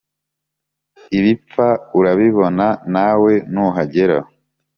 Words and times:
ibipfa 1.17 1.67
urabibona 1.99 2.67
nawe 2.93 3.33
nuhagera 3.53 4.17